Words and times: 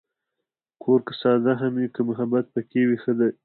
کور 0.83 0.99
که 1.07 1.13
ساده 1.21 1.51
هم 1.61 1.73
وي، 1.79 1.87
که 1.95 2.01
محبت 2.09 2.45
پکې 2.53 2.81
وي، 2.87 2.97
ښه 3.03 3.13
دی. 3.19 3.29